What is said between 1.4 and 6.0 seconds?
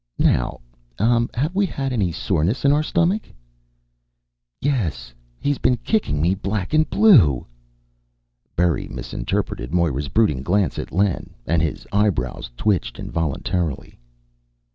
we had any soreness in our stomach?" "Yes. He's been